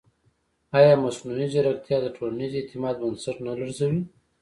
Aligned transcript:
ایا 0.77 0.93
مصنوعي 1.03 1.47
ځیرکتیا 1.53 1.97
د 2.01 2.07
ټولنیز 2.17 2.51
اعتماد 2.55 2.95
بنسټ 3.01 3.37
نه 3.45 3.51
لړزوي؟ 3.59 4.01